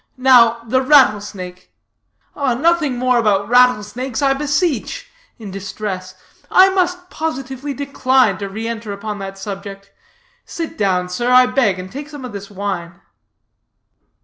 [0.17, 1.71] Now, the rattle snake"
[2.35, 6.15] "Nothing more about rattle snakes, I beseech," in distress;
[6.49, 9.91] "I must positively decline to reenter upon that subject.
[10.43, 12.99] Sit down, sir, I beg, and take some of this wine."